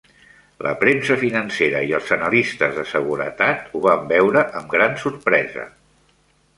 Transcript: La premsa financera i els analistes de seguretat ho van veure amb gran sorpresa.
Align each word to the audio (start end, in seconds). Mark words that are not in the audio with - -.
La 0.67 0.71
premsa 0.83 1.17
financera 1.23 1.83
i 1.91 1.93
els 1.99 2.09
analistes 2.17 2.73
de 2.79 2.87
seguretat 2.95 3.71
ho 3.81 3.85
van 3.87 4.11
veure 4.17 4.47
amb 4.63 4.75
gran 4.77 5.01
sorpresa. 5.07 5.73